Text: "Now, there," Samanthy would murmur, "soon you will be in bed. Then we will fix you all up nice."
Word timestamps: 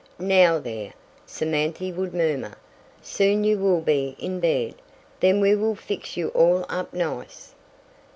"Now, 0.17 0.57
there," 0.57 0.93
Samanthy 1.27 1.91
would 1.93 2.11
murmur, 2.11 2.57
"soon 3.03 3.43
you 3.43 3.59
will 3.59 3.81
be 3.81 4.15
in 4.17 4.39
bed. 4.39 4.73
Then 5.19 5.39
we 5.39 5.55
will 5.55 5.75
fix 5.75 6.17
you 6.17 6.29
all 6.29 6.65
up 6.69 6.91
nice." 6.91 7.53